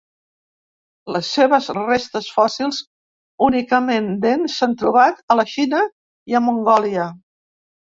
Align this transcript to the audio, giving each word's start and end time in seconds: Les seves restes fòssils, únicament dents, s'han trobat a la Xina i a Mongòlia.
Les 1.15 1.27
seves 1.35 1.67
restes 1.77 2.29
fòssils, 2.37 2.79
únicament 3.49 4.09
dents, 4.25 4.57
s'han 4.57 4.75
trobat 4.85 5.23
a 5.37 5.41
la 5.43 5.47
Xina 5.55 5.85
i 6.35 6.41
a 6.41 6.45
Mongòlia. 6.49 7.09